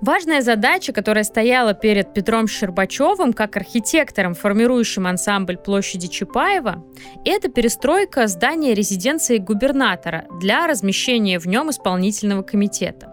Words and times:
Важная 0.00 0.42
задача, 0.42 0.92
которая 0.92 1.24
стояла 1.24 1.74
перед 1.74 2.14
Петром 2.14 2.46
Щербачевым 2.46 3.32
как 3.32 3.56
архитектором, 3.56 4.34
формирующим 4.34 5.08
ансамбль 5.08 5.56
площади 5.56 6.06
Чапаева, 6.06 6.84
это 7.24 7.48
перестройка 7.48 8.28
здания 8.28 8.74
резиденции 8.74 9.38
губернатора 9.38 10.26
для 10.40 10.68
размещения 10.68 11.40
в 11.40 11.46
нем 11.46 11.70
исполнительного 11.70 12.42
комитета. 12.42 13.12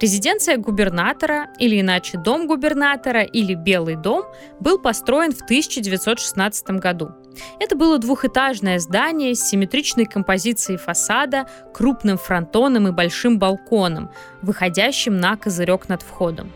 Резиденция 0.00 0.56
губернатора, 0.56 1.50
или 1.58 1.80
иначе 1.80 2.18
дом 2.18 2.46
губернатора 2.48 3.22
или 3.22 3.54
Белый 3.54 3.96
дом, 3.96 4.24
был 4.60 4.78
построен 4.78 5.32
в 5.32 5.42
1916 5.42 6.66
году. 6.80 7.10
Это 7.60 7.76
было 7.76 7.98
двухэтажное 7.98 8.78
здание 8.78 9.34
с 9.34 9.40
симметричной 9.40 10.06
композицией 10.06 10.78
фасада, 10.78 11.46
крупным 11.72 12.18
фронтоном 12.18 12.88
и 12.88 12.92
большим 12.92 13.38
балконом, 13.38 14.10
выходящим 14.42 15.18
на 15.18 15.36
козырек 15.36 15.88
над 15.88 16.02
входом. 16.02 16.52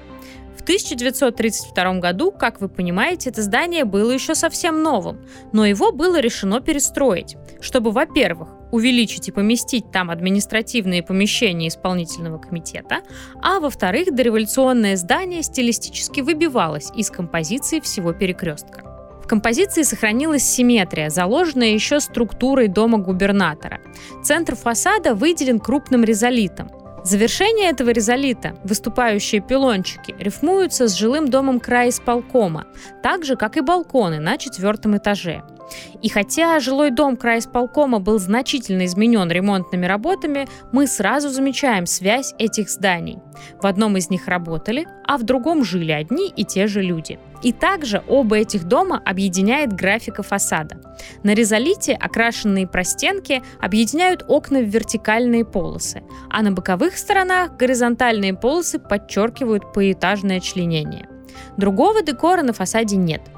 В 0.56 0.62
1932 0.62 1.94
году, 1.94 2.30
как 2.30 2.60
вы 2.60 2.68
понимаете, 2.68 3.30
это 3.30 3.42
здание 3.42 3.84
было 3.84 4.10
еще 4.10 4.34
совсем 4.34 4.82
новым, 4.82 5.24
но 5.52 5.64
его 5.64 5.92
было 5.92 6.20
решено 6.20 6.60
перестроить, 6.60 7.36
чтобы, 7.60 7.90
во-первых, 7.90 8.50
увеличить 8.70 9.28
и 9.28 9.32
поместить 9.32 9.90
там 9.90 10.10
административные 10.10 11.02
помещения 11.02 11.68
исполнительного 11.68 12.38
комитета, 12.38 13.00
а 13.40 13.60
во-вторых, 13.60 14.14
дореволюционное 14.14 14.96
здание 14.96 15.42
стилистически 15.42 16.20
выбивалось 16.20 16.90
из 16.94 17.10
композиции 17.10 17.80
всего 17.80 18.12
перекрестка. 18.12 18.87
Композиции 19.28 19.82
сохранилась 19.82 20.42
симметрия, 20.42 21.10
заложенная 21.10 21.68
еще 21.68 22.00
структурой 22.00 22.68
дома 22.68 22.96
губернатора. 22.96 23.80
Центр 24.24 24.56
фасада 24.56 25.14
выделен 25.14 25.60
крупным 25.60 26.02
резолитом. 26.02 26.70
Завершение 27.04 27.70
этого 27.70 27.90
резолита, 27.90 28.56
выступающие 28.64 29.42
пилончики, 29.42 30.14
рифмуются 30.18 30.88
с 30.88 30.94
жилым 30.94 31.28
домом 31.28 31.60
края 31.60 31.90
исполкома, 31.90 32.66
так 33.02 33.24
же, 33.24 33.36
как 33.36 33.56
и 33.56 33.60
балконы 33.60 34.18
на 34.18 34.38
четвертом 34.38 34.96
этаже– 34.96 35.42
и 36.02 36.08
хотя 36.08 36.60
жилой 36.60 36.90
дом 36.90 37.16
края 37.16 37.40
исполкома 37.40 37.98
был 37.98 38.18
значительно 38.18 38.86
изменен 38.86 39.30
ремонтными 39.30 39.86
работами, 39.86 40.48
мы 40.72 40.86
сразу 40.86 41.28
замечаем 41.28 41.86
связь 41.86 42.34
этих 42.38 42.70
зданий. 42.70 43.18
В 43.60 43.66
одном 43.66 43.96
из 43.96 44.10
них 44.10 44.28
работали, 44.28 44.86
а 45.04 45.16
в 45.16 45.22
другом 45.22 45.64
жили 45.64 45.92
одни 45.92 46.28
и 46.28 46.44
те 46.44 46.66
же 46.66 46.82
люди. 46.82 47.18
И 47.42 47.52
также 47.52 48.02
оба 48.08 48.38
этих 48.38 48.64
дома 48.64 49.00
объединяет 49.04 49.72
графика 49.72 50.22
фасада. 50.22 50.80
На 51.22 51.34
резолите 51.34 51.94
окрашенные 51.94 52.66
простенки 52.66 53.42
объединяют 53.60 54.24
окна 54.26 54.58
в 54.58 54.64
вертикальные 54.64 55.44
полосы, 55.44 56.02
а 56.30 56.42
на 56.42 56.50
боковых 56.50 56.98
сторонах 56.98 57.56
горизонтальные 57.56 58.34
полосы 58.34 58.80
подчеркивают 58.80 59.72
поэтажное 59.72 60.40
членение. 60.40 61.08
Другого 61.56 62.02
декора 62.02 62.42
на 62.42 62.52
фасаде 62.52 62.96
нет– 62.96 63.22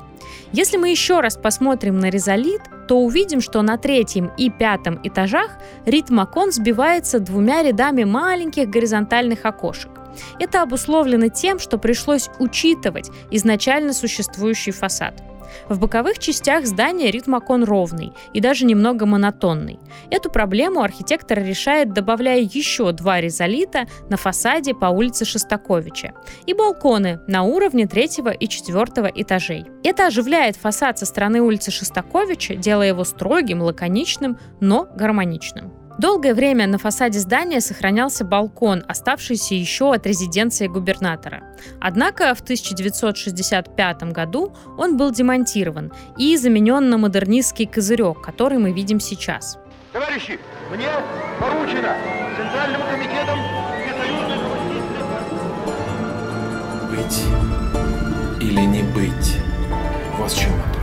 если 0.53 0.77
мы 0.77 0.91
еще 0.91 1.21
раз 1.21 1.37
посмотрим 1.37 1.99
на 1.99 2.11
резолит, 2.11 2.63
то 2.89 2.99
увидим, 2.99 3.41
что 3.41 3.63
на 3.63 3.79
третьем 3.79 4.31
и 4.37 4.51
пятом 4.51 5.01
этажах 5.03 5.59
ритм 5.87 6.19
окон 6.19 6.53
сбивается 6.53 7.21
двумя 7.21 7.63
рядами 7.63 8.05
маленьких 8.05 8.69
горизонтальных 8.69 9.45
окошек. 9.45 9.91
Это 10.39 10.63
обусловлено 10.63 11.29
тем, 11.29 11.59
что 11.59 11.79
пришлось 11.79 12.29
учитывать 12.39 13.11
изначально 13.31 13.93
существующий 13.93 14.73
фасад– 14.73 15.23
в 15.69 15.79
боковых 15.79 16.19
частях 16.19 16.67
здания 16.67 17.11
ритм 17.11 17.35
окон 17.35 17.65
ровный 17.65 18.13
и 18.33 18.41
даже 18.41 18.65
немного 18.65 19.07
монотонный. 19.07 19.79
Эту 20.11 20.31
проблему 20.31 20.83
архитектор 20.83 21.39
решает, 21.39 21.93
добавляя 21.93 22.41
еще 22.41 22.93
два 22.93 23.21
резолита 23.21 23.87
на 24.09 24.17
фасаде 24.17 24.75
по 24.75 24.87
улице 24.87 25.25
Шостаковича 25.25 26.13
и 26.47 26.55
балконы 26.55 27.21
на 27.27 27.43
уровне 27.43 27.87
третьего 27.87 28.31
и 28.31 28.49
четвертого 28.49 29.07
этажей. 29.07 29.65
Это 29.83 30.07
оживляет 30.07 30.57
фасад 30.57 30.99
со 30.99 31.07
стороны 31.07 31.41
улицы 31.41 31.71
Шостаковича, 31.71 32.55
делая 32.55 32.89
его 32.89 33.05
строгим, 33.05 33.63
лаконичным, 33.63 34.39
но 34.61 34.87
гармоничным. 34.95 35.80
Долгое 36.01 36.33
время 36.33 36.67
на 36.67 36.79
фасаде 36.79 37.19
здания 37.19 37.61
сохранялся 37.61 38.25
балкон, 38.25 38.83
оставшийся 38.89 39.55
еще 39.55 39.93
от 39.93 40.07
резиденции 40.07 40.67
губернатора. 40.67 41.43
Однако 41.79 42.35
в 42.35 42.41
1965 42.41 44.05
году 44.05 44.57
он 44.79 44.97
был 44.97 45.11
демонтирован 45.11 45.93
и 46.17 46.39
заменен 46.39 46.89
на 46.89 46.97
модернистский 46.97 47.67
козырек, 47.67 48.23
который 48.23 48.57
мы 48.57 48.73
видим 48.73 48.99
сейчас. 48.99 49.59
Товарищи, 49.93 50.39
мне 50.71 50.89
поручено 51.39 51.95
Центральным 52.35 52.81
комитетом 52.91 53.39
Быть 56.89 58.41
или 58.41 58.65
не 58.65 58.83
быть? 58.95 59.37
Вот 60.17 60.31
в 60.31 60.41
чем 60.41 60.51
вопрос. 60.53 60.80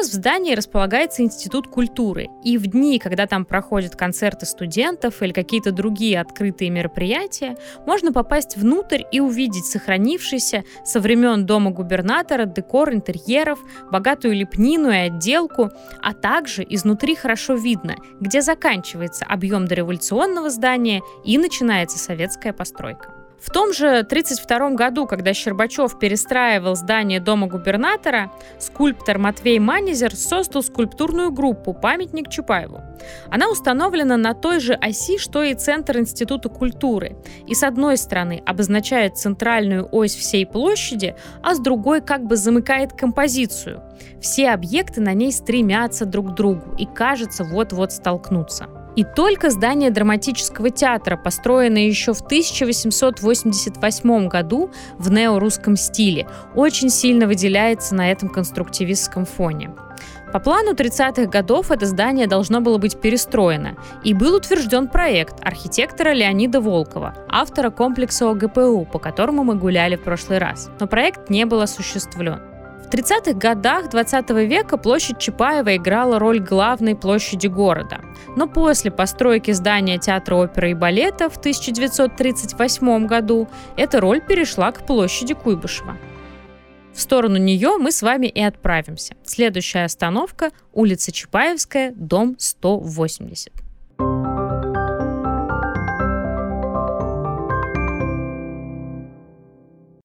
Сейчас 0.00 0.12
в 0.12 0.14
здании 0.14 0.54
располагается 0.54 1.20
Институт 1.20 1.66
культуры, 1.66 2.30
и 2.42 2.56
в 2.56 2.68
дни, 2.68 2.98
когда 2.98 3.26
там 3.26 3.44
проходят 3.44 3.96
концерты 3.96 4.46
студентов 4.46 5.22
или 5.22 5.30
какие-то 5.30 5.72
другие 5.72 6.18
открытые 6.22 6.70
мероприятия, 6.70 7.58
можно 7.84 8.10
попасть 8.10 8.56
внутрь 8.56 9.02
и 9.12 9.20
увидеть 9.20 9.66
сохранившийся 9.66 10.64
со 10.86 11.00
времен 11.00 11.44
дома 11.44 11.70
губернатора 11.70 12.46
декор 12.46 12.94
интерьеров, 12.94 13.58
богатую 13.92 14.36
лепнину 14.36 14.88
и 14.88 14.96
отделку, 14.96 15.68
а 16.00 16.14
также 16.14 16.64
изнутри 16.66 17.14
хорошо 17.14 17.52
видно, 17.52 17.96
где 18.20 18.40
заканчивается 18.40 19.26
объем 19.26 19.66
дореволюционного 19.66 20.48
здания 20.48 21.02
и 21.26 21.36
начинается 21.36 21.98
советская 21.98 22.54
постройка. 22.54 23.19
В 23.40 23.50
том 23.50 23.72
же 23.72 24.00
1932 24.00 24.70
году, 24.70 25.06
когда 25.06 25.32
Щербачев 25.32 25.98
перестраивал 25.98 26.76
здание 26.76 27.20
дома 27.20 27.46
губернатора, 27.46 28.30
скульптор 28.58 29.18
Матвей 29.18 29.58
Манизер 29.58 30.14
создал 30.14 30.62
скульптурную 30.62 31.32
группу 31.32 31.72
«Памятник 31.72 32.28
Чапаеву». 32.28 32.82
Она 33.30 33.48
установлена 33.48 34.18
на 34.18 34.34
той 34.34 34.60
же 34.60 34.74
оси, 34.74 35.16
что 35.16 35.42
и 35.42 35.54
Центр 35.54 35.98
Института 35.98 36.50
культуры, 36.50 37.16
и 37.46 37.54
с 37.54 37.62
одной 37.62 37.96
стороны 37.96 38.42
обозначает 38.44 39.16
центральную 39.16 39.88
ось 39.90 40.14
всей 40.14 40.44
площади, 40.44 41.16
а 41.42 41.54
с 41.54 41.60
другой 41.60 42.02
как 42.02 42.24
бы 42.24 42.36
замыкает 42.36 42.92
композицию. 42.92 43.82
Все 44.20 44.50
объекты 44.50 45.00
на 45.00 45.14
ней 45.14 45.32
стремятся 45.32 46.04
друг 46.04 46.32
к 46.32 46.34
другу 46.34 46.74
и, 46.76 46.84
кажется, 46.84 47.44
вот-вот 47.44 47.92
столкнутся. 47.92 48.68
И 48.96 49.04
только 49.04 49.50
здание 49.50 49.90
драматического 49.90 50.70
театра, 50.70 51.16
построенное 51.16 51.86
еще 51.86 52.12
в 52.12 52.20
1888 52.20 54.28
году 54.28 54.70
в 54.98 55.10
неорусском 55.10 55.76
стиле, 55.76 56.28
очень 56.54 56.90
сильно 56.90 57.26
выделяется 57.26 57.94
на 57.94 58.10
этом 58.10 58.28
конструктивистском 58.28 59.24
фоне. 59.26 59.70
По 60.32 60.38
плану 60.38 60.74
30-х 60.74 61.26
годов 61.26 61.72
это 61.72 61.86
здание 61.86 62.28
должно 62.28 62.60
было 62.60 62.78
быть 62.78 63.00
перестроено, 63.00 63.76
и 64.04 64.14
был 64.14 64.36
утвержден 64.36 64.86
проект 64.88 65.34
архитектора 65.40 66.12
Леонида 66.12 66.60
Волкова, 66.60 67.14
автора 67.28 67.70
комплекса 67.70 68.30
ОГПУ, 68.30 68.86
по 68.92 69.00
которому 69.00 69.42
мы 69.42 69.56
гуляли 69.56 69.96
в 69.96 70.02
прошлый 70.02 70.38
раз. 70.38 70.70
Но 70.78 70.86
проект 70.86 71.30
не 71.30 71.46
был 71.46 71.60
осуществлен. 71.60 72.49
В 72.90 72.92
30-х 72.92 73.34
годах 73.34 73.88
20 73.88 74.30
века 74.30 74.76
площадь 74.76 75.20
Чапаева 75.20 75.76
играла 75.76 76.18
роль 76.18 76.40
главной 76.40 76.96
площади 76.96 77.46
города. 77.46 78.00
Но 78.34 78.48
после 78.48 78.90
постройки 78.90 79.52
здания 79.52 79.96
театра 79.98 80.34
оперы 80.34 80.72
и 80.72 80.74
балета 80.74 81.30
в 81.30 81.36
1938 81.36 83.06
году 83.06 83.48
эта 83.76 84.00
роль 84.00 84.20
перешла 84.20 84.72
к 84.72 84.84
площади 84.84 85.34
Куйбышева. 85.34 85.98
В 86.92 87.00
сторону 87.00 87.36
нее 87.36 87.76
мы 87.78 87.92
с 87.92 88.02
вами 88.02 88.26
и 88.26 88.42
отправимся. 88.42 89.14
Следующая 89.22 89.84
остановка– 89.84 90.50
улица 90.72 91.12
Чапаевская, 91.12 91.92
дом 91.94 92.34
180. 92.40 93.69